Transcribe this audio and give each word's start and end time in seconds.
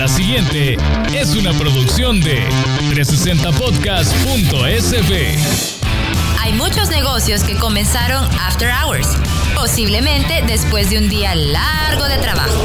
La 0.00 0.08
siguiente 0.08 0.76
es 1.12 1.36
una 1.36 1.52
producción 1.52 2.22
de 2.22 2.48
360podcast.sb. 2.88 5.36
Hay 6.40 6.54
muchos 6.54 6.88
negocios 6.88 7.44
que 7.44 7.54
comenzaron 7.56 8.24
after 8.40 8.70
hours, 8.70 9.08
posiblemente 9.54 10.42
después 10.46 10.88
de 10.88 10.96
un 10.96 11.10
día 11.10 11.34
largo 11.34 12.08
de 12.08 12.16
trabajo. 12.16 12.64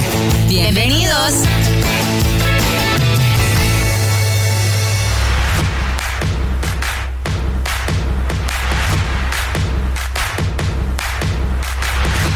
Bienvenidos. 0.47 1.43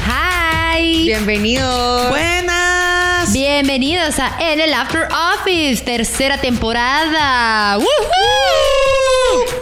Hi. 0.08 1.04
Bienvenidos. 1.04 2.10
Buenas. 2.10 3.32
Bienvenidos 3.34 4.20
a 4.20 4.38
En 4.40 4.60
el 4.60 4.74
After 4.74 5.08
Office, 5.34 5.84
tercera 5.84 6.38
temporada. 6.40 7.78
¡Woohoo! 7.78 8.45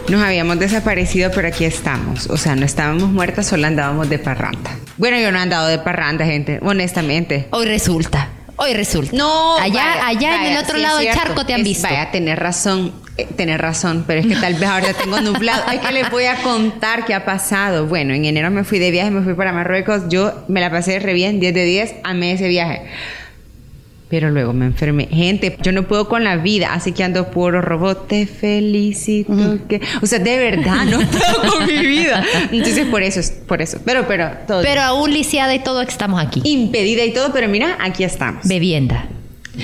Nos 0.08 0.22
habíamos 0.22 0.58
desaparecido, 0.58 1.30
pero 1.34 1.48
aquí 1.48 1.64
estamos. 1.64 2.28
O 2.28 2.36
sea, 2.36 2.54
no 2.54 2.66
estábamos 2.66 3.08
muertas, 3.10 3.46
solo 3.46 3.66
andábamos 3.66 4.08
de 4.10 4.18
parranda. 4.18 4.70
Bueno, 4.98 5.18
yo 5.18 5.32
no 5.32 5.38
he 5.38 5.42
andado 5.42 5.66
de 5.68 5.78
parranda, 5.78 6.24
gente, 6.26 6.58
honestamente. 6.62 7.48
Hoy 7.50 7.64
resulta. 7.66 8.28
Hoy 8.56 8.74
resulta. 8.74 9.16
No, 9.16 9.56
allá, 9.58 9.84
vaya, 9.98 10.06
allá 10.06 10.46
en 10.46 10.52
el 10.52 10.58
otro 10.62 10.76
sí, 10.76 10.82
lado 10.82 10.98
del 10.98 11.12
charco 11.12 11.44
te 11.46 11.54
han 11.54 11.60
Es- 11.60 11.66
visto. 11.66 11.88
Vaya, 11.88 12.10
tener 12.12 12.38
razón, 12.38 12.92
eh, 13.16 13.26
tener 13.36 13.60
razón, 13.60 14.04
pero 14.06 14.20
es 14.20 14.26
que 14.26 14.36
tal 14.36 14.54
vez 14.54 14.68
ahora 14.68 14.92
tengo 14.92 15.20
nublado. 15.22 15.64
Ay, 15.66 15.78
que 15.78 15.90
les 15.90 16.08
voy 16.10 16.26
a 16.26 16.36
contar 16.36 17.04
qué 17.06 17.14
ha 17.14 17.24
pasado. 17.24 17.86
Bueno, 17.86 18.12
en 18.14 18.26
enero 18.26 18.50
me 18.50 18.62
fui 18.62 18.78
de 18.78 18.90
viaje, 18.90 19.10
me 19.10 19.22
fui 19.22 19.34
para 19.34 19.52
Marruecos. 19.52 20.02
Yo 20.10 20.44
me 20.48 20.60
la 20.60 20.70
pasé 20.70 20.98
re 21.00 21.14
bien, 21.14 21.40
10 21.40 21.52
de 21.54 21.64
10, 21.64 21.94
amé 22.04 22.32
ese 22.32 22.46
viaje. 22.46 22.82
Pero 24.14 24.30
luego 24.30 24.52
me 24.52 24.66
enfermé. 24.66 25.08
Gente, 25.10 25.56
yo 25.60 25.72
no 25.72 25.88
puedo 25.88 26.08
con 26.08 26.22
la 26.22 26.36
vida, 26.36 26.72
así 26.72 26.92
que 26.92 27.02
ando 27.02 27.32
puro 27.32 27.60
robot. 27.60 28.06
Te 28.06 28.26
felicito. 28.28 29.32
que... 29.68 29.80
O 30.02 30.06
sea, 30.06 30.20
de 30.20 30.38
verdad, 30.38 30.84
no 30.84 31.00
puedo 31.10 31.52
con 31.52 31.66
mi 31.66 31.84
vida. 31.84 32.24
Entonces, 32.52 32.86
por 32.86 33.02
eso, 33.02 33.18
es- 33.18 33.32
por 33.32 33.60
eso. 33.60 33.80
Pero, 33.84 34.06
pero, 34.06 34.30
todo 34.46 34.62
Pero 34.62 34.82
aún 34.82 35.12
lisiada 35.12 35.52
y 35.52 35.58
todo 35.58 35.82
estamos 35.82 36.22
aquí. 36.24 36.42
impedida 36.44 37.04
y 37.04 37.12
todo, 37.12 37.32
pero 37.32 37.48
mira, 37.48 37.76
aquí 37.80 38.04
estamos. 38.04 38.46
Bebienda. 38.46 39.08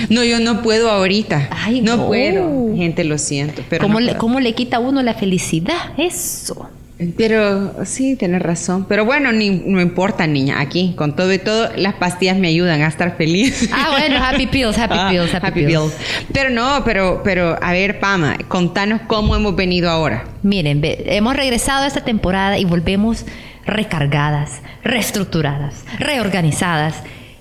No, 0.09 0.25
yo 0.25 0.41
no 0.41 0.63
puedo 0.63 0.91
ahorita. 0.91 1.49
Ay, 1.53 1.81
no, 1.81 1.97
no. 1.97 2.07
puedo. 2.09 2.75
Gente, 2.77 3.05
lo 3.05 3.19
siento. 3.19 3.63
Pero, 3.71 3.83
¿Cómo, 3.83 4.01
no 4.01 4.07
le. 4.07 4.17
¿Cómo 4.17 4.41
le 4.41 4.53
quita 4.55 4.79
a 4.79 4.81
uno 4.81 5.01
la 5.05 5.15
felicidad? 5.15 5.93
Eso. 5.97 6.69
Pero 7.17 7.85
sí, 7.85 8.15
tienes 8.17 8.43
razón. 8.43 8.85
Pero 8.89 9.05
bueno, 9.05 9.33
ni, 9.33 9.51
no 9.51 9.81
importa, 9.81 10.27
niña. 10.27 10.61
Aquí, 10.61 10.93
con 10.97 11.17
todo 11.17 11.33
y 11.33 11.39
todo, 11.39 11.71
las 11.77 11.95
pastillas 11.95 12.37
me 12.37 12.49
ayudan 12.49 12.83
a 12.83 12.89
estar 12.89 13.17
feliz. 13.17 13.69
Ah, 13.73 13.89
bueno, 13.99 14.23
happy 14.25 14.47
pills, 14.47 14.77
happy 14.79 14.95
Ah, 14.99 15.09
pills, 15.11 15.35
happy, 15.35 15.65
pills. 15.65 15.93
Pero 16.33 16.51
no, 16.51 16.83
pero, 16.85 17.23
pero, 17.25 17.59
a 17.63 17.73
ver, 17.73 18.01
Pama, 18.01 18.37
contanos 18.49 19.01
cómo 19.07 19.35
hemos 19.35 19.57
venido 19.57 19.89
ahora. 19.91 20.25
Miren, 20.43 20.81
ve- 20.81 21.03
hemos 21.07 21.35
regresado 21.37 21.85
a 21.85 21.87
esta 21.87 22.05
temporada 22.05 22.59
y 22.59 22.65
volvemos 22.65 23.25
recargadas, 23.65 24.61
reestructuradas, 24.85 25.85
reorganizadas. 25.99 26.95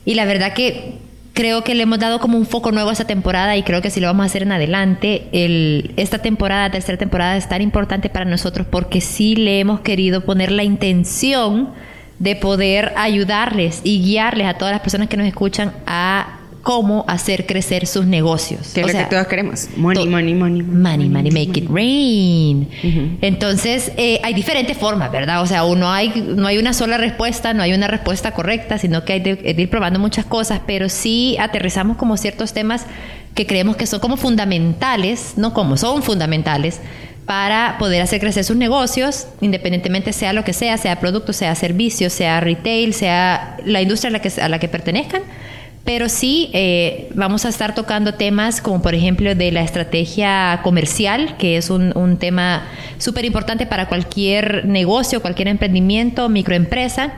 Y 0.05 0.15
la 0.15 0.25
verdad 0.25 0.53
que 0.53 0.93
creo 1.39 1.63
que 1.63 1.73
le 1.73 1.83
hemos 1.83 1.99
dado 1.99 2.19
como 2.19 2.37
un 2.37 2.45
foco 2.45 2.73
nuevo 2.73 2.89
a 2.89 2.91
esta 2.91 3.07
temporada 3.07 3.55
y 3.55 3.63
creo 3.63 3.81
que 3.81 3.89
si 3.89 4.01
lo 4.01 4.07
vamos 4.07 4.23
a 4.23 4.25
hacer 4.25 4.43
en 4.43 4.51
adelante, 4.51 5.29
el, 5.31 5.93
esta 5.95 6.17
temporada, 6.17 6.69
tercera 6.69 6.97
temporada, 6.97 7.37
es 7.37 7.47
tan 7.47 7.61
importante 7.61 8.09
para 8.09 8.25
nosotros 8.25 8.67
porque 8.69 8.99
sí 8.99 9.37
le 9.37 9.61
hemos 9.61 9.79
querido 9.79 10.25
poner 10.25 10.51
la 10.51 10.65
intención 10.65 11.69
de 12.19 12.35
poder 12.35 12.91
ayudarles 12.97 13.79
y 13.85 14.01
guiarles 14.01 14.47
a 14.47 14.55
todas 14.55 14.73
las 14.73 14.81
personas 14.81 15.07
que 15.07 15.15
nos 15.15 15.27
escuchan 15.27 15.71
a 15.87 16.28
cómo 16.69 17.03
hacer 17.07 17.47
crecer 17.47 17.87
sus 17.87 18.05
negocios. 18.05 18.73
Que 18.75 18.81
es 18.81 18.93
lo 18.93 18.93
que 18.93 19.05
todos 19.05 19.25
queremos. 19.25 19.69
Money, 19.75 20.03
to- 20.05 20.09
money, 20.11 20.35
money. 20.35 20.61
Money, 20.61 21.09
money, 21.09 21.31
make 21.31 21.59
it 21.59 21.67
rain. 21.67 22.67
Entonces, 23.21 23.91
eh, 23.97 24.19
hay 24.23 24.35
diferentes 24.35 24.77
formas, 24.77 25.11
¿verdad? 25.11 25.41
O 25.41 25.47
sea, 25.47 25.63
uno 25.63 25.91
hay, 25.91 26.09
no 26.35 26.45
hay 26.45 26.59
una 26.59 26.73
sola 26.73 26.97
respuesta, 26.99 27.55
no 27.55 27.63
hay 27.63 27.73
una 27.73 27.87
respuesta 27.87 28.33
correcta, 28.33 28.77
sino 28.77 29.03
que 29.03 29.13
hay 29.13 29.19
de, 29.19 29.35
de 29.35 29.59
ir 29.59 29.67
probando 29.71 29.97
muchas 29.97 30.25
cosas, 30.25 30.61
pero 30.67 30.89
sí 30.89 31.37
aterrizamos 31.39 31.97
como 31.97 32.17
ciertos 32.17 32.53
temas 32.53 32.85
que 33.33 33.47
creemos 33.47 33.75
que 33.75 33.87
son 33.87 33.99
como 33.99 34.15
fundamentales, 34.15 35.33
no 35.37 35.55
como, 35.55 35.75
son 35.75 36.03
fundamentales 36.03 36.81
para 37.25 37.77
poder 37.79 38.01
hacer 38.03 38.19
crecer 38.19 38.43
sus 38.43 38.57
negocios, 38.57 39.25
independientemente 39.41 40.13
sea 40.13 40.33
lo 40.33 40.43
que 40.43 40.53
sea, 40.53 40.77
sea 40.77 40.99
producto, 40.99 41.33
sea 41.33 41.55
servicio, 41.55 42.11
sea 42.11 42.39
retail, 42.41 42.93
sea 42.93 43.57
la 43.65 43.81
industria 43.81 44.09
a 44.09 44.11
la 44.11 44.19
que, 44.19 44.29
a 44.39 44.49
la 44.49 44.59
que 44.59 44.67
pertenezcan. 44.67 45.21
Pero 45.89 46.07
sí, 46.07 46.51
eh, 46.53 47.09
vamos 47.15 47.45
a 47.45 47.49
estar 47.49 47.73
tocando 47.73 48.13
temas 48.13 48.61
como 48.61 48.79
por 48.79 48.93
ejemplo 48.93 49.33
de 49.33 49.51
la 49.51 49.63
estrategia 49.63 50.59
comercial, 50.61 51.35
que 51.37 51.57
es 51.57 51.71
un, 51.71 51.97
un 51.97 52.17
tema 52.17 52.67
súper 52.99 53.25
importante 53.25 53.65
para 53.65 53.87
cualquier 53.87 54.65
negocio, 54.65 55.19
cualquier 55.19 55.47
emprendimiento, 55.47 56.29
microempresa, 56.29 57.13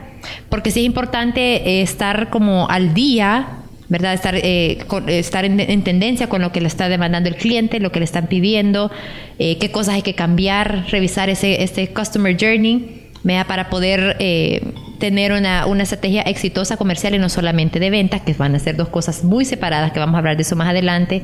porque 0.48 0.70
sí 0.70 0.80
es 0.80 0.86
importante 0.86 1.56
eh, 1.68 1.82
estar 1.82 2.30
como 2.30 2.66
al 2.70 2.94
día, 2.94 3.58
¿verdad? 3.90 4.14
Estar, 4.14 4.36
eh, 4.36 4.78
con- 4.86 5.06
estar 5.10 5.44
en, 5.44 5.60
en 5.60 5.84
tendencia 5.84 6.30
con 6.30 6.40
lo 6.40 6.50
que 6.50 6.62
le 6.62 6.68
está 6.68 6.88
demandando 6.88 7.28
el 7.28 7.36
cliente, 7.36 7.78
lo 7.78 7.92
que 7.92 7.98
le 7.98 8.06
están 8.06 8.26
pidiendo, 8.26 8.90
eh, 9.38 9.58
qué 9.58 9.70
cosas 9.70 9.96
hay 9.96 10.02
que 10.02 10.14
cambiar, 10.14 10.86
revisar 10.88 11.28
ese, 11.28 11.62
ese 11.62 11.88
customer 11.92 12.38
journey. 12.40 13.00
¿vea? 13.24 13.46
para 13.46 13.70
poder 13.70 14.16
eh, 14.18 14.62
tener 15.02 15.32
una, 15.32 15.66
una 15.66 15.82
estrategia 15.82 16.22
exitosa 16.22 16.76
comercial 16.76 17.12
y 17.14 17.18
no 17.18 17.28
solamente 17.28 17.80
de 17.80 17.90
ventas, 17.90 18.20
que 18.20 18.34
van 18.34 18.54
a 18.54 18.58
ser 18.60 18.76
dos 18.76 18.88
cosas 18.88 19.24
muy 19.24 19.44
separadas, 19.44 19.90
que 19.90 19.98
vamos 19.98 20.14
a 20.14 20.18
hablar 20.18 20.36
de 20.36 20.42
eso 20.42 20.54
más 20.54 20.68
adelante. 20.68 21.22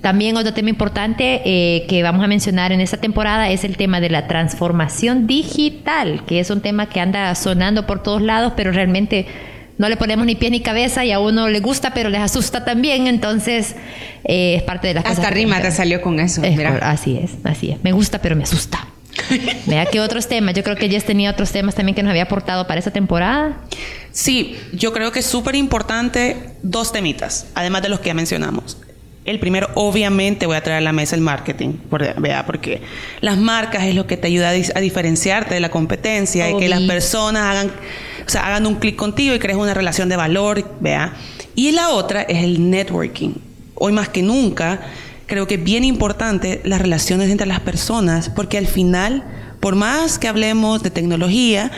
También 0.00 0.34
otro 0.38 0.54
tema 0.54 0.70
importante 0.70 1.42
eh, 1.44 1.84
que 1.88 2.02
vamos 2.02 2.24
a 2.24 2.26
mencionar 2.26 2.72
en 2.72 2.80
esta 2.80 2.96
temporada 2.96 3.50
es 3.50 3.64
el 3.64 3.76
tema 3.76 4.00
de 4.00 4.08
la 4.08 4.26
transformación 4.28 5.26
digital, 5.26 6.24
que 6.26 6.40
es 6.40 6.48
un 6.48 6.62
tema 6.62 6.88
que 6.88 7.00
anda 7.00 7.34
sonando 7.34 7.86
por 7.86 8.02
todos 8.02 8.22
lados, 8.22 8.54
pero 8.56 8.72
realmente 8.72 9.26
no 9.76 9.90
le 9.90 9.96
ponemos 9.98 10.24
ni 10.24 10.34
pie 10.34 10.48
ni 10.50 10.60
cabeza 10.60 11.04
y 11.04 11.12
a 11.12 11.20
uno 11.20 11.48
le 11.48 11.60
gusta, 11.60 11.92
pero 11.92 12.08
les 12.08 12.22
asusta 12.22 12.64
también, 12.64 13.06
entonces 13.06 13.76
eh, 14.24 14.54
es 14.56 14.62
parte 14.62 14.88
de 14.88 14.94
las 14.94 15.04
cosas. 15.04 15.18
Hasta 15.18 15.28
que- 15.28 15.34
rima 15.34 15.60
te 15.60 15.70
salió 15.70 16.00
con 16.00 16.18
eso. 16.18 16.42
es 16.42 16.56
mira. 16.56 16.70
cor- 16.72 16.84
así 16.84 17.18
es, 17.22 17.32
así 17.44 17.72
es. 17.72 17.84
Me 17.84 17.92
gusta, 17.92 18.20
pero 18.22 18.34
me 18.36 18.44
asusta. 18.44 18.78
Vea 19.66 19.86
que 19.86 20.00
otros 20.00 20.28
temas. 20.28 20.54
Yo 20.54 20.62
creo 20.62 20.76
que 20.76 20.88
Jess 20.88 21.04
tenía 21.04 21.30
otros 21.30 21.52
temas 21.52 21.74
también 21.74 21.94
que 21.94 22.02
nos 22.02 22.10
había 22.10 22.24
aportado 22.24 22.66
para 22.66 22.78
esta 22.78 22.90
temporada. 22.90 23.60
Sí, 24.12 24.56
yo 24.72 24.92
creo 24.92 25.12
que 25.12 25.20
es 25.20 25.26
súper 25.26 25.54
importante 25.54 26.36
dos 26.62 26.92
temitas, 26.92 27.46
además 27.54 27.82
de 27.82 27.88
los 27.88 28.00
que 28.00 28.08
ya 28.08 28.14
mencionamos. 28.14 28.78
El 29.24 29.38
primero, 29.40 29.68
obviamente, 29.74 30.46
voy 30.46 30.56
a 30.56 30.62
traer 30.62 30.78
a 30.78 30.80
la 30.80 30.92
mesa 30.92 31.14
el 31.14 31.20
marketing, 31.20 31.74
vea, 32.16 32.46
porque 32.46 32.80
las 33.20 33.36
marcas 33.36 33.84
es 33.84 33.94
lo 33.94 34.06
que 34.06 34.16
te 34.16 34.26
ayuda 34.26 34.48
a, 34.48 34.80
diferenciarte 34.80 35.54
de 35.54 35.60
la 35.60 35.70
competencia 35.70 36.50
y 36.50 36.56
que 36.56 36.66
las 36.66 36.78
Obvio. 36.78 36.88
personas 36.88 37.42
hagan, 37.42 37.70
o 38.26 38.30
sea, 38.30 38.46
hagan 38.46 38.66
un 38.66 38.76
clic 38.76 38.96
contigo 38.96 39.34
y 39.34 39.38
crees 39.38 39.58
una 39.58 39.74
relación 39.74 40.08
de 40.08 40.16
valor, 40.16 40.64
vea. 40.80 41.12
Y 41.54 41.72
la 41.72 41.90
otra 41.90 42.22
es 42.22 42.42
el 42.42 42.70
networking. 42.70 43.34
Hoy 43.74 43.92
más 43.92 44.08
que 44.08 44.22
nunca, 44.22 44.80
creo 45.28 45.46
que 45.46 45.54
es 45.54 45.62
bien 45.62 45.84
importante 45.84 46.60
las 46.64 46.80
relaciones 46.80 47.30
entre 47.30 47.46
las 47.46 47.60
personas, 47.60 48.30
porque 48.30 48.58
al 48.58 48.66
final, 48.66 49.22
por 49.60 49.76
más 49.76 50.18
que 50.18 50.26
hablemos 50.26 50.82
de 50.82 50.90
tecnología, 50.90 51.70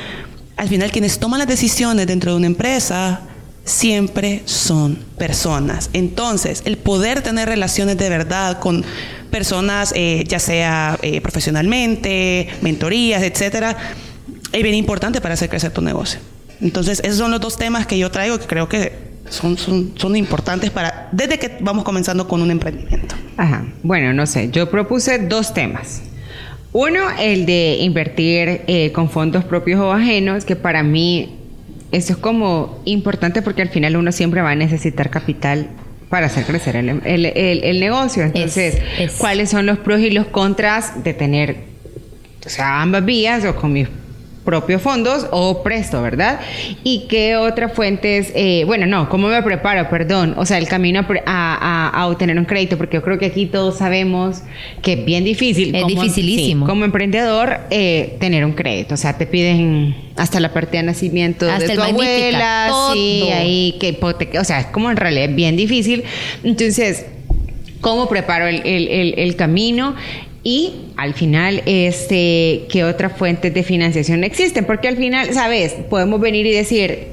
al 0.56 0.68
final 0.68 0.90
quienes 0.90 1.18
toman 1.18 1.40
las 1.40 1.48
decisiones 1.48 2.06
dentro 2.06 2.30
de 2.30 2.38
una 2.38 2.46
empresa 2.46 3.22
siempre 3.64 4.42
son 4.46 4.96
personas. 5.18 5.90
Entonces, 5.92 6.62
el 6.64 6.78
poder 6.78 7.22
tener 7.22 7.48
relaciones 7.48 7.98
de 7.98 8.08
verdad 8.08 8.60
con 8.60 8.84
personas, 9.30 9.92
eh, 9.96 10.24
ya 10.26 10.38
sea 10.38 10.98
eh, 11.02 11.20
profesionalmente, 11.20 12.48
mentorías, 12.62 13.22
etcétera, 13.22 13.76
es 14.52 14.62
bien 14.62 14.74
importante 14.74 15.20
para 15.20 15.34
hacer 15.34 15.48
crecer 15.48 15.72
tu 15.72 15.82
negocio. 15.82 16.20
Entonces, 16.60 17.00
esos 17.04 17.18
son 17.18 17.30
los 17.32 17.40
dos 17.40 17.56
temas 17.56 17.86
que 17.86 17.98
yo 17.98 18.10
traigo 18.10 18.38
que 18.38 18.46
creo 18.46 18.68
que 18.68 19.10
son, 19.28 19.58
son, 19.58 19.92
son 19.96 20.14
importantes 20.16 20.70
para 20.70 21.08
desde 21.12 21.38
que 21.38 21.58
vamos 21.60 21.84
comenzando 21.84 22.28
con 22.28 22.42
un 22.42 22.50
emprendimiento. 22.50 23.14
Ajá. 23.40 23.64
Bueno, 23.82 24.12
no 24.12 24.26
sé. 24.26 24.50
Yo 24.50 24.68
propuse 24.70 25.18
dos 25.18 25.54
temas. 25.54 26.02
Uno, 26.72 27.00
el 27.18 27.46
de 27.46 27.78
invertir 27.80 28.60
eh, 28.66 28.92
con 28.92 29.08
fondos 29.08 29.44
propios 29.44 29.80
o 29.80 29.92
ajenos, 29.92 30.44
que 30.44 30.56
para 30.56 30.82
mí 30.82 31.36
eso 31.90 32.12
es 32.12 32.18
como 32.18 32.80
importante 32.84 33.40
porque 33.40 33.62
al 33.62 33.70
final 33.70 33.96
uno 33.96 34.12
siempre 34.12 34.42
va 34.42 34.50
a 34.50 34.54
necesitar 34.54 35.08
capital 35.08 35.68
para 36.10 36.26
hacer 36.26 36.44
crecer 36.44 36.76
el, 36.76 36.88
el- 37.04 37.26
el- 37.26 37.64
el 37.64 37.80
negocio. 37.80 38.24
Entonces, 38.24 38.78
es. 38.98 39.12
¿cuáles 39.12 39.48
son 39.48 39.64
los 39.64 39.78
pros 39.78 40.00
y 40.00 40.10
los 40.10 40.26
contras 40.26 41.02
de 41.02 41.14
tener, 41.14 41.56
o 42.44 42.48
sea, 42.50 42.82
ambas 42.82 43.04
vías 43.06 43.44
o 43.46 43.56
con 43.56 43.72
mis 43.72 43.88
propios 44.44 44.80
fondos 44.80 45.26
o 45.32 45.62
presto, 45.62 46.00
¿verdad? 46.02 46.40
¿Y 46.82 47.06
qué 47.08 47.36
otras 47.36 47.72
fuentes? 47.74 48.32
eh, 48.34 48.64
bueno, 48.66 48.86
no, 48.86 49.08
¿cómo 49.08 49.28
me 49.28 49.42
preparo? 49.42 49.88
Perdón, 49.90 50.34
o 50.38 50.46
sea, 50.46 50.56
el 50.58 50.66
camino 50.66 51.00
a, 51.00 51.04
a- 51.26 51.88
a- 51.90 52.06
obtener 52.08 52.38
un 52.38 52.46
crédito, 52.46 52.78
porque 52.78 52.96
yo 52.96 53.02
creo 53.02 53.18
que 53.18 53.26
aquí 53.26 53.46
todos 53.46 53.76
sabemos 53.78 54.42
que 54.82 54.94
es 54.94 55.04
bien 55.04 55.24
difícil. 55.24 55.74
Es 55.74 55.82
como- 55.82 56.02
dificilísimo. 56.02 56.64
sí, 56.66 56.70
como 56.70 56.84
emprendedor, 56.86 57.60
eh, 57.70 58.16
tener 58.18 58.44
un 58.44 58.52
crédito, 58.52 58.94
o 58.94 58.96
sea, 58.96 59.18
te 59.18 59.26
piden 59.26 59.94
hasta 60.16 60.40
la 60.40 60.52
partida 60.52 60.80
de 60.80 60.86
nacimiento 60.86 61.50
Hasta 61.50 61.66
de 61.66 61.74
tu 61.74 61.82
abuela, 61.82 62.66
todo. 62.70 62.92
sí, 62.94 63.28
ahí 63.32 63.76
que 63.78 63.88
hipoteca, 63.88 64.40
o 64.40 64.44
sea, 64.44 64.60
es 64.60 64.66
como 64.66 64.90
en 64.90 64.96
realidad 64.96 65.28
bien 65.34 65.56
difícil. 65.56 66.02
Entonces, 66.44 67.04
¿cómo 67.80 68.08
preparo 68.08 68.46
el, 68.46 68.62
el- 68.66 68.88
el- 68.88 69.14
el 69.18 69.36
camino? 69.36 69.94
Y 70.42 70.92
al 70.96 71.14
final, 71.14 71.62
este, 71.66 72.66
¿qué 72.70 72.84
otras 72.84 73.12
fuentes 73.12 73.52
de 73.52 73.62
financiación 73.62 74.24
existen? 74.24 74.64
Porque 74.64 74.88
al 74.88 74.96
final, 74.96 75.32
¿sabes? 75.34 75.74
Podemos 75.90 76.20
venir 76.20 76.46
y 76.46 76.52
decir, 76.52 77.08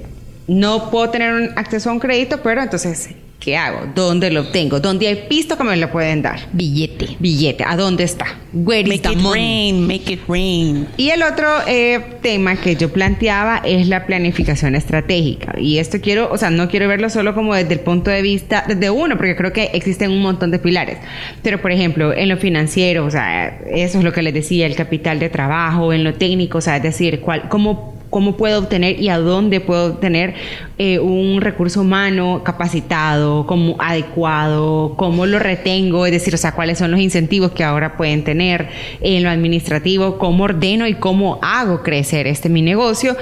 no 0.47 0.89
puedo 0.89 1.09
tener 1.09 1.33
un 1.33 1.50
acceso 1.57 1.89
a 1.89 1.94
un 1.94 2.00
crédito, 2.00 2.41
pero 2.41 2.62
entonces, 2.62 3.09
¿qué 3.39 3.56
hago? 3.57 3.88
¿Dónde 3.94 4.31
lo 4.31 4.42
obtengo? 4.42 4.80
¿Dónde 4.80 5.07
hay 5.07 5.28
pisto 5.30 5.57
que 5.57 5.63
me 5.63 5.75
lo 5.78 5.92
pueden 5.92 6.22
dar? 6.22 6.39
Billete. 6.54 7.16
Billete, 7.19 7.63
¿a 7.66 7.75
dónde 7.75 8.04
está? 8.04 8.25
Where 8.54 8.81
is 8.81 8.88
Make 8.88 9.01
the 9.01 9.12
it 9.13 9.18
money? 9.19 9.72
rain, 9.72 9.88
make 9.88 10.12
it 10.12 10.22
rain. 10.28 10.88
Y 10.98 11.10
el 11.10 11.22
otro 11.24 11.48
eh, 11.68 12.00
tema 12.22 12.56
que 12.56 12.75
yo 12.75 12.92
planteaba 12.92 13.62
es 13.63 13.88
la 13.88 14.06
planificación 14.06 14.75
estratégica. 14.75 15.54
Y 15.60 15.78
esto 15.78 16.00
quiero, 16.01 16.31
o 16.31 16.38
sea, 16.38 16.50
no 16.50 16.69
quiero 16.69 16.88
verlo 16.88 17.10
solo 17.10 17.36
como 17.36 17.54
desde 17.54 17.74
el 17.74 17.80
punto 17.81 18.10
de 18.10 18.22
vista 18.22 18.66
de 18.68 18.89
uno, 18.89 19.18
porque 19.18 19.36
creo 19.36 19.54
que 19.54 19.66
existen 19.74 20.12
un 20.12 20.22
montón 20.22 20.51
de 20.51 20.60
pilares. 20.60 20.98
Pero, 21.44 21.62
por 21.62 21.72
ejemplo, 21.72 22.13
en 22.13 22.30
lo 22.30 22.38
financiero, 22.38 23.06
o 23.06 23.12
sea, 23.12 23.60
eso 23.69 23.98
es 24.00 24.04
lo 24.04 24.13
que 24.13 24.22
les 24.22 24.34
decía, 24.34 24.66
el 24.66 24.75
capital 24.75 25.19
de 25.19 25.30
trabajo, 25.30 25.94
en 25.94 26.04
lo 26.04 26.13
técnico, 26.13 26.57
o 26.60 26.62
sea, 26.62 26.78
es 26.78 26.84
decir, 26.84 27.22
cuál, 27.22 27.50
cómo 27.50 27.96
cómo 28.09 28.38
puedo 28.38 28.59
obtener 28.59 29.00
y 29.01 29.09
a 29.09 29.19
dónde 29.19 29.59
puedo 29.59 29.94
obtener 29.94 30.36
eh, 30.77 31.00
un 31.00 31.42
recurso 31.42 31.81
humano 31.81 32.42
capacitado, 32.44 33.45
como 33.45 33.75
adecuado, 33.80 34.94
cómo 34.95 35.25
lo 35.25 35.39
retengo, 35.39 36.06
es 36.06 36.12
decir, 36.12 36.33
o 36.33 36.38
sea, 36.38 36.54
cuáles 36.54 36.77
son 36.77 36.92
los 36.92 37.00
incentivos 37.00 37.51
que 37.51 37.63
ahora 37.63 37.98
pueden 37.98 38.24
tener 38.24 38.69
en 39.01 39.24
lo 39.24 39.30
administrativo, 39.30 40.18
cómo 40.18 40.45
ordeno 40.45 40.88
y 40.88 40.94
cómo 40.94 41.39
hago 41.42 41.83
crecer 41.83 42.27
este 42.27 42.50
mi 42.50 42.62
negocio 42.62 43.18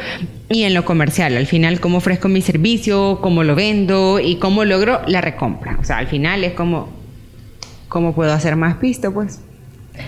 y 0.50 0.64
en 0.64 0.74
lo 0.74 0.86
comercial, 0.86 1.36
al 1.38 1.48
final 1.48 1.80
cómo 1.80 1.98
ofrezco 1.98 2.28
mi 2.28 2.42
servicio, 2.42 3.20
cómo 3.22 3.44
lo 3.44 3.56
vendo 3.56 4.20
y 4.20 4.36
cómo 4.36 4.66
logro 4.66 5.02
la 5.08 5.22
recompra. 5.22 5.78
O 5.82 5.84
sea, 5.84 5.98
al 5.98 6.08
final 6.08 6.44
es 6.44 6.54
como 6.54 6.90
cómo 7.88 8.14
puedo 8.14 8.34
hacer 8.34 8.56
más 8.56 8.76
pisto, 8.76 9.14
pues. 9.14 9.40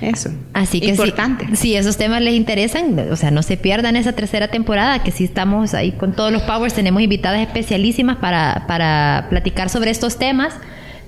Eso. 0.01 0.29
Así 0.53 0.79
que 0.79 0.87
importante. 0.87 1.47
Si, 1.51 1.55
si 1.55 1.75
esos 1.75 1.97
temas 1.97 2.21
les 2.21 2.35
interesan, 2.35 2.99
o 3.11 3.15
sea, 3.15 3.31
no 3.31 3.41
se 3.43 3.57
pierdan 3.57 3.95
esa 3.95 4.13
tercera 4.13 4.47
temporada, 4.49 5.03
que 5.03 5.11
sí 5.11 5.23
estamos 5.23 5.73
ahí 5.73 5.91
con 5.91 6.13
todos 6.13 6.31
los 6.31 6.43
powers, 6.43 6.73
tenemos 6.73 7.01
invitadas 7.01 7.41
especialísimas 7.41 8.17
para, 8.17 8.65
para 8.67 9.27
platicar 9.29 9.69
sobre 9.69 9.91
estos 9.91 10.17
temas. 10.17 10.53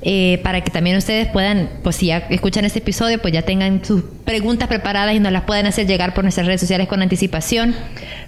eh, 0.01 0.39
para 0.43 0.61
que 0.61 0.71
también 0.71 0.95
ustedes 0.95 1.27
puedan, 1.27 1.69
pues 1.83 1.97
si 1.97 2.07
ya 2.07 2.19
escuchan 2.29 2.63
este 2.63 2.79
episodio, 2.79 3.19
pues 3.19 3.33
ya 3.33 3.41
tengan 3.41 3.83
sus 3.83 4.01
preguntas 4.23 4.67
preparadas 4.69 5.13
y 5.15 5.19
nos 5.19 5.31
las 5.31 5.43
puedan 5.43 5.65
hacer 5.65 5.87
llegar 5.87 6.13
por 6.13 6.23
nuestras 6.23 6.47
redes 6.47 6.61
sociales 6.61 6.87
con 6.87 7.01
anticipación 7.01 7.75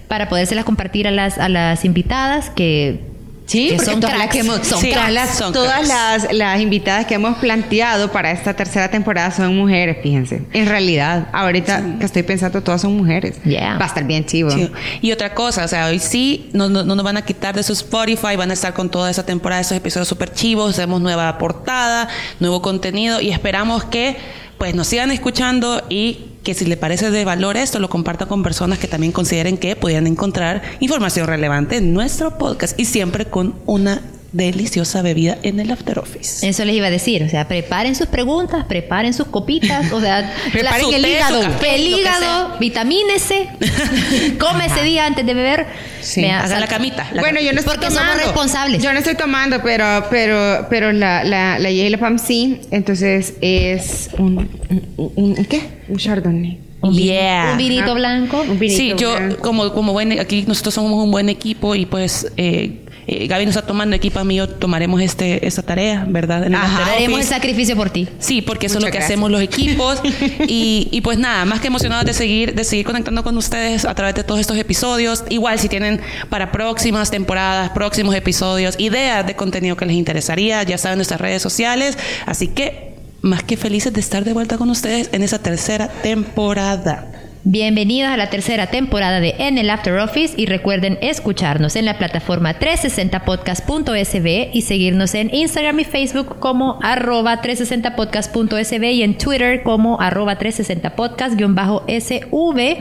para 0.06 0.28
podérselas 0.28 0.64
compartir 0.66 1.08
a 1.08 1.10
las, 1.10 1.38
a 1.38 1.48
las 1.48 1.84
invitadas 1.86 2.50
que, 2.50 3.11
Sí, 3.44 3.76
son 3.84 4.00
todas 4.00 4.16
las 4.18 4.28
que 4.28 4.38
hemos- 4.38 4.66
son 4.66 4.80
Sí, 4.80 4.90
todas 4.92 5.12
las, 5.12 5.36
son 5.36 5.52
todas 5.52 5.86
las, 5.86 6.32
las 6.32 6.60
invitadas 6.60 7.06
que 7.06 7.14
hemos 7.14 7.36
planteado 7.38 8.10
para 8.12 8.30
esta 8.30 8.54
tercera 8.54 8.90
temporada 8.90 9.30
son 9.30 9.56
mujeres, 9.56 9.98
fíjense. 10.02 10.42
En 10.52 10.66
realidad, 10.66 11.26
ahorita 11.32 11.98
que 11.98 12.06
estoy 12.06 12.22
pensando, 12.22 12.62
todas 12.62 12.80
son 12.80 12.96
mujeres. 12.96 13.42
Yeah. 13.44 13.76
Va 13.78 13.84
a 13.84 13.88
estar 13.88 14.04
bien 14.04 14.24
chivo. 14.24 14.50
Sí. 14.50 14.70
Y 15.02 15.12
otra 15.12 15.34
cosa, 15.34 15.64
o 15.64 15.68
sea, 15.68 15.86
hoy 15.86 15.98
sí 15.98 16.48
no, 16.52 16.68
no, 16.68 16.84
no 16.84 16.94
nos 16.94 17.04
van 17.04 17.16
a 17.16 17.22
quitar 17.22 17.54
de 17.54 17.62
su 17.62 17.72
Spotify, 17.72 18.36
van 18.36 18.50
a 18.50 18.54
estar 18.54 18.72
con 18.72 18.88
toda 18.90 19.10
esa 19.10 19.26
temporada, 19.26 19.60
esos 19.60 19.76
episodios 19.76 20.08
súper 20.08 20.32
chivos, 20.32 20.70
hacemos 20.70 21.00
nueva 21.00 21.36
portada, 21.38 22.08
nuevo 22.40 22.62
contenido 22.62 23.20
y 23.20 23.30
esperamos 23.30 23.84
que 23.84 24.16
pues 24.58 24.74
nos 24.74 24.86
sigan 24.86 25.10
escuchando 25.10 25.82
y 25.90 26.26
que 26.42 26.54
si 26.54 26.64
le 26.64 26.76
parece 26.76 27.10
de 27.10 27.24
valor 27.24 27.56
esto, 27.56 27.78
lo 27.78 27.88
compartan 27.88 28.28
con 28.28 28.42
personas 28.42 28.78
que 28.78 28.88
también 28.88 29.12
consideren 29.12 29.58
que 29.58 29.76
podían 29.76 30.06
encontrar 30.06 30.62
información 30.80 31.26
relevante 31.26 31.76
en 31.76 31.94
nuestro 31.94 32.38
podcast 32.38 32.78
y 32.78 32.84
siempre 32.84 33.26
con 33.26 33.54
una 33.66 34.02
deliciosa 34.32 35.02
bebida 35.02 35.36
en 35.42 35.60
el 35.60 35.70
After 35.70 35.98
Office. 35.98 36.46
Eso 36.48 36.64
les 36.64 36.74
iba 36.76 36.86
a 36.86 36.90
decir, 36.90 37.22
o 37.22 37.28
sea, 37.28 37.46
preparen 37.48 37.94
sus 37.94 38.06
preguntas, 38.06 38.64
preparen 38.66 39.12
sus 39.12 39.26
copitas, 39.26 39.92
o 39.92 40.00
sea, 40.00 40.34
Preparen 40.52 40.90
la- 40.90 40.96
el 40.96 41.06
hígado. 41.06 41.40
café, 41.42 41.74
el 41.74 41.82
hígado, 41.88 42.56
vitamínese, 42.58 43.48
come 44.38 44.66
ese 44.66 44.82
día 44.84 45.06
antes 45.06 45.26
de 45.26 45.34
beber. 45.34 45.66
Sí. 46.00 46.22
Sal- 46.22 46.60
la 46.60 46.66
camita. 46.66 47.08
la 47.12 47.20
Bueno, 47.22 47.40
yo 47.40 47.52
no 47.52 47.60
estoy 47.60 47.74
Porque 47.74 47.86
somos 47.90 48.00
tomando. 48.02 48.24
responsables. 48.24 48.82
Yo 48.82 48.92
no 48.92 48.98
estoy 48.98 49.14
tomando, 49.14 49.62
pero, 49.62 50.06
pero, 50.10 50.66
pero 50.68 50.92
la, 50.92 51.22
la, 51.24 51.58
la 51.58 51.70
Yale 51.70 51.98
Pam 51.98 52.18
sí. 52.18 52.60
Entonces 52.70 53.34
es 53.40 54.10
un, 54.18 54.38
un, 54.68 54.92
un- 54.96 55.12
¿un 55.38 55.44
¿qué? 55.44 55.60
Un 55.88 55.96
Chardonnay. 55.98 56.58
un, 56.80 56.94
Yeah. 56.96 57.50
un 57.52 57.58
vinito 57.58 57.94
blanco. 57.94 58.40
Un 58.48 58.58
vinito 58.58 58.76
Sí, 58.78 58.94
yo 58.96 59.14
blanco. 59.16 59.36
como, 59.42 59.72
como 59.72 59.92
buen, 59.92 60.18
aquí 60.18 60.44
nosotros 60.48 60.74
somos 60.74 60.92
un 61.04 61.10
buen 61.12 61.28
equipo 61.28 61.74
y 61.76 61.86
pues 61.86 62.26
eh, 62.36 62.80
eh, 63.06 63.26
Gaby 63.26 63.46
nos 63.46 63.56
está 63.56 63.66
tomando, 63.66 63.96
equipo 63.96 64.22
mío, 64.24 64.48
tomaremos 64.48 65.00
este, 65.00 65.46
esta 65.46 65.62
tarea, 65.62 66.04
¿verdad? 66.08 66.44
En 66.44 66.54
el 66.54 66.60
Ajá. 66.60 66.82
After 66.82 66.94
Haremos 66.94 67.20
el 67.20 67.26
sacrificio 67.26 67.76
por 67.76 67.90
ti. 67.90 68.08
Sí, 68.18 68.42
porque 68.42 68.66
eso 68.66 68.78
es 68.78 68.84
lo 68.84 68.86
que 68.86 68.98
gracias. 68.98 69.10
hacemos 69.10 69.30
los 69.30 69.42
equipos. 69.42 70.00
y, 70.46 70.88
y 70.90 71.00
pues 71.00 71.18
nada, 71.18 71.44
más 71.44 71.60
que 71.60 71.66
emocionados 71.66 72.04
de 72.06 72.14
seguir, 72.14 72.54
de 72.54 72.64
seguir 72.64 72.86
conectando 72.86 73.22
con 73.24 73.36
ustedes 73.36 73.84
a 73.84 73.94
través 73.94 74.14
de 74.14 74.24
todos 74.24 74.40
estos 74.40 74.56
episodios. 74.56 75.24
Igual 75.30 75.58
si 75.58 75.68
tienen 75.68 76.00
para 76.28 76.52
próximas 76.52 77.10
temporadas, 77.10 77.70
próximos 77.70 78.14
episodios, 78.14 78.76
ideas 78.78 79.26
de 79.26 79.34
contenido 79.34 79.76
que 79.76 79.86
les 79.86 79.96
interesaría, 79.96 80.62
ya 80.62 80.78
saben 80.78 80.98
nuestras 80.98 81.20
redes 81.20 81.42
sociales. 81.42 81.98
Así 82.26 82.48
que 82.48 82.92
más 83.22 83.42
que 83.42 83.56
felices 83.56 83.92
de 83.92 84.00
estar 84.00 84.24
de 84.24 84.32
vuelta 84.32 84.58
con 84.58 84.68
ustedes 84.70 85.10
en 85.12 85.22
esa 85.22 85.38
tercera 85.38 85.88
temporada. 85.88 87.11
Bienvenidos 87.44 88.12
a 88.12 88.16
la 88.16 88.30
tercera 88.30 88.68
temporada 88.68 89.18
de 89.18 89.34
En 89.36 89.58
el 89.58 89.68
After 89.68 89.98
Office 89.98 90.34
y 90.36 90.46
recuerden 90.46 90.96
escucharnos 91.02 91.74
en 91.74 91.86
la 91.86 91.98
plataforma 91.98 92.56
360podcast.sb 92.56 94.50
y 94.52 94.62
seguirnos 94.62 95.16
en 95.16 95.34
Instagram 95.34 95.80
y 95.80 95.84
Facebook 95.84 96.38
como 96.38 96.78
arroba 96.82 97.42
360podcast.sb 97.42 98.84
y 98.92 99.02
en 99.02 99.18
Twitter 99.18 99.64
como 99.64 100.00
arroba 100.00 100.38
360podcast-sv 100.38 102.76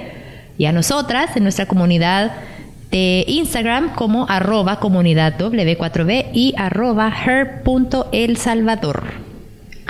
y 0.59 0.65
a 0.65 0.71
nosotras 0.71 1.35
en 1.35 1.41
nuestra 1.41 1.65
comunidad 1.65 2.31
de 2.91 3.25
Instagram 3.27 3.95
como 3.95 4.27
arroba 4.29 4.79
comunidad 4.79 5.39
W4B 5.39 6.27
y 6.33 6.53
arroba 6.55 7.09
her.elsalvador. 7.09 9.30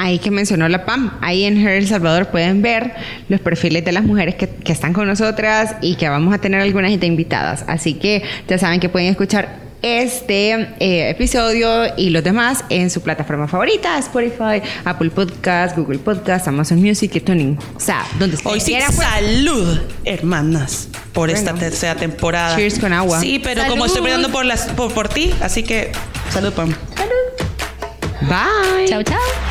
Ahí 0.03 0.17
que 0.17 0.31
mencionó 0.31 0.67
la 0.67 0.83
PAM, 0.83 1.11
ahí 1.21 1.43
en 1.43 1.63
Her 1.63 1.75
El 1.75 1.87
Salvador 1.87 2.29
pueden 2.29 2.63
ver 2.63 2.95
los 3.29 3.39
perfiles 3.39 3.85
de 3.85 3.91
las 3.91 4.03
mujeres 4.03 4.33
que, 4.33 4.49
que 4.49 4.71
están 4.71 4.93
con 4.93 5.07
nosotras 5.07 5.75
y 5.79 5.93
que 5.93 6.09
vamos 6.09 6.33
a 6.33 6.39
tener 6.39 6.59
algunas 6.59 6.99
de 6.99 7.05
invitadas. 7.05 7.63
Así 7.67 7.93
que 7.93 8.23
ya 8.47 8.57
saben 8.57 8.79
que 8.79 8.89
pueden 8.89 9.09
escuchar 9.09 9.59
este 9.83 10.53
eh, 10.79 11.11
episodio 11.11 11.95
y 11.97 12.09
los 12.09 12.23
demás 12.23 12.65
en 12.69 12.89
su 12.89 13.01
plataforma 13.01 13.47
favorita, 13.47 13.99
Spotify, 13.99 14.63
Apple 14.85 15.11
Podcast, 15.11 15.77
Google 15.77 15.99
Podcast, 15.99 16.47
Amazon 16.47 16.81
Music 16.81 17.11
y 17.13 17.19
Tuning. 17.19 17.59
O 17.75 17.79
sea, 17.79 18.03
donde 18.17 18.37
Hoy 18.37 18.57
ustedes 18.57 18.63
sí, 18.63 18.71
quieran, 18.71 18.91
pues. 18.95 19.07
salud, 19.07 19.81
hermanas, 20.03 20.89
por 21.13 21.29
esta 21.29 21.53
tercera 21.53 21.93
temporada. 21.93 22.55
Cheers 22.55 22.79
con 22.79 22.91
agua. 22.91 23.19
Sí, 23.19 23.37
pero 23.37 23.61
Salud. 23.61 23.73
como 23.73 23.85
estoy 23.85 24.01
brindando 24.01 24.31
por, 24.31 24.45
las, 24.45 24.63
por, 24.69 24.91
por 24.91 25.09
ti, 25.09 25.31
así 25.41 25.61
que 25.61 25.91
salud, 26.31 26.51
Pam. 26.53 26.73
Bye. 28.21 28.87
Chao, 28.87 29.03
chao. 29.03 29.50